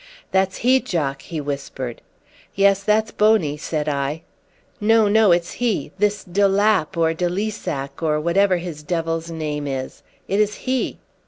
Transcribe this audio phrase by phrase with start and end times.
[0.31, 2.01] "That's he, Jock," he whispered.
[2.55, 4.23] "Yes, that's Boney," said I.
[4.79, 5.91] "No, no, it's he.
[5.99, 10.01] This de Lapp or de Lissac, or whatever his devil's name is.
[10.27, 10.97] It is he."